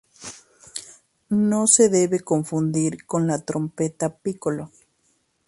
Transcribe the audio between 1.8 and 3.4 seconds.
debe confundir con la